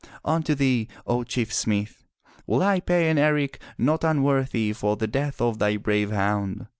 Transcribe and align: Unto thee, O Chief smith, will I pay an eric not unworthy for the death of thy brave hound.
Unto 0.25 0.55
thee, 0.55 0.87
O 1.05 1.23
Chief 1.23 1.53
smith, 1.53 2.03
will 2.47 2.63
I 2.63 2.79
pay 2.79 3.11
an 3.11 3.19
eric 3.19 3.61
not 3.77 4.03
unworthy 4.03 4.73
for 4.73 4.95
the 4.97 5.05
death 5.05 5.39
of 5.39 5.59
thy 5.59 5.77
brave 5.77 6.09
hound. 6.09 6.65